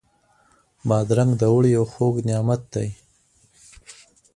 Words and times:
بادرنګ 0.87 1.31
د 1.37 1.41
اوړي 1.51 1.69
یو 1.77 1.85
خوږ 1.91 2.15
نعمت 2.27 2.61
دی. 2.73 2.89